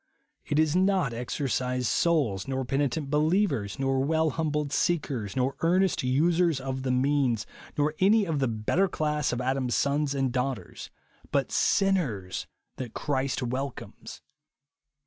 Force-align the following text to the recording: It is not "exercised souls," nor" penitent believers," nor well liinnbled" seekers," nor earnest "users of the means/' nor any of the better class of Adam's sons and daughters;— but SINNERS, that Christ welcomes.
It 0.47 0.57
is 0.57 0.75
not 0.75 1.13
"exercised 1.13 1.85
souls," 1.85 2.47
nor" 2.47 2.65
penitent 2.65 3.11
believers," 3.11 3.77
nor 3.77 4.03
well 4.03 4.31
liinnbled" 4.31 4.71
seekers," 4.71 5.35
nor 5.35 5.55
earnest 5.59 6.01
"users 6.01 6.59
of 6.59 6.81
the 6.81 6.89
means/' 6.89 7.45
nor 7.77 7.93
any 7.99 8.25
of 8.25 8.39
the 8.39 8.47
better 8.47 8.87
class 8.87 9.31
of 9.31 9.39
Adam's 9.39 9.75
sons 9.75 10.15
and 10.15 10.31
daughters;— 10.31 10.89
but 11.31 11.51
SINNERS, 11.51 12.47
that 12.77 12.95
Christ 12.95 13.43
welcomes. 13.43 14.23